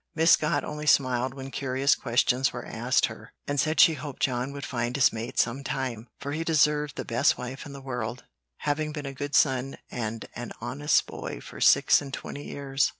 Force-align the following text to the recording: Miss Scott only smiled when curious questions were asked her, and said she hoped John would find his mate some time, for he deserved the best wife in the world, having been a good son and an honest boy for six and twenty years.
Miss 0.15 0.31
Scott 0.31 0.63
only 0.63 0.87
smiled 0.87 1.35
when 1.35 1.51
curious 1.51 1.93
questions 1.93 2.51
were 2.51 2.65
asked 2.65 3.05
her, 3.05 3.33
and 3.45 3.59
said 3.59 3.79
she 3.79 3.93
hoped 3.93 4.19
John 4.23 4.51
would 4.51 4.65
find 4.65 4.95
his 4.95 5.13
mate 5.13 5.37
some 5.37 5.63
time, 5.63 6.07
for 6.19 6.31
he 6.31 6.43
deserved 6.43 6.95
the 6.95 7.05
best 7.05 7.37
wife 7.37 7.67
in 7.67 7.73
the 7.73 7.81
world, 7.83 8.23
having 8.61 8.93
been 8.93 9.05
a 9.05 9.13
good 9.13 9.35
son 9.35 9.77
and 9.91 10.25
an 10.33 10.53
honest 10.59 11.05
boy 11.05 11.39
for 11.39 11.61
six 11.61 12.01
and 12.01 12.11
twenty 12.11 12.47
years. 12.47 12.89